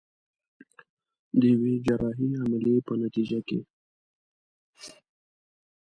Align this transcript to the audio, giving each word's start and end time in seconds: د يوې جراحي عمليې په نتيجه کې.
د 1.39 1.41
يوې 1.53 1.73
جراحي 1.85 2.27
عمليې 2.41 2.77
په 2.87 2.93
نتيجه 3.03 3.39
کې. 3.47 3.59